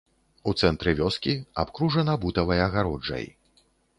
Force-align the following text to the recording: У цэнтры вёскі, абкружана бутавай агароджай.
У 0.51 0.53
цэнтры 0.63 0.93
вёскі, 0.99 1.35
абкружана 1.65 2.17
бутавай 2.25 2.65
агароджай. 2.69 3.25